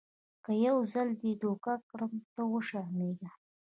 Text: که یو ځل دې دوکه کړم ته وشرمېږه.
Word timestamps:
که 0.43 0.51
یو 0.67 0.77
ځل 0.93 1.07
دې 1.21 1.31
دوکه 1.43 1.71
کړم 1.89 2.13
ته 2.33 2.41
وشرمېږه. 2.51 3.29